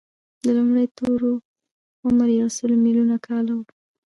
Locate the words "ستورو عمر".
0.93-2.27